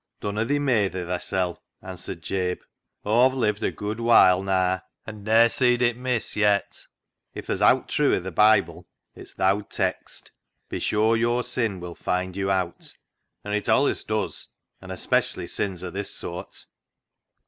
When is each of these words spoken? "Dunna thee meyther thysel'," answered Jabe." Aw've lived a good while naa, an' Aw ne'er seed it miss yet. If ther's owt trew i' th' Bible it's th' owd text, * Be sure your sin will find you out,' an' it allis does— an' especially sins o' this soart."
"Dunna 0.19 0.45
thee 0.45 0.57
meyther 0.57 1.05
thysel'," 1.05 1.59
answered 1.83 2.23
Jabe." 2.23 2.61
Aw've 3.05 3.35
lived 3.35 3.61
a 3.61 3.69
good 3.69 3.99
while 3.99 4.41
naa, 4.41 4.79
an' 5.05 5.17
Aw 5.17 5.21
ne'er 5.25 5.47
seed 5.47 5.83
it 5.83 5.95
miss 5.95 6.35
yet. 6.35 6.87
If 7.35 7.45
ther's 7.45 7.61
owt 7.61 7.87
trew 7.87 8.17
i' 8.17 8.19
th' 8.19 8.33
Bible 8.33 8.87
it's 9.13 9.33
th' 9.33 9.41
owd 9.41 9.69
text, 9.69 10.31
* 10.49 10.69
Be 10.71 10.79
sure 10.79 11.15
your 11.15 11.43
sin 11.43 11.79
will 11.79 11.93
find 11.93 12.35
you 12.35 12.49
out,' 12.49 12.95
an' 13.43 13.53
it 13.53 13.69
allis 13.69 14.03
does— 14.03 14.47
an' 14.81 14.89
especially 14.89 15.45
sins 15.45 15.83
o' 15.83 15.91
this 15.91 16.09
soart." 16.09 16.65